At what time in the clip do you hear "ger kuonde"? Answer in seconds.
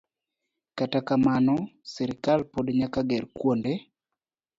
3.09-3.73